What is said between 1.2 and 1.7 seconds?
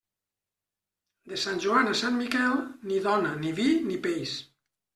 De Sant